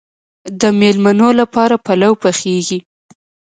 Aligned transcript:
د 0.61 0.61
میلمنو 0.79 1.29
لپاره 1.39 1.75
پلو 1.85 2.11
پخیږي. 2.21 2.79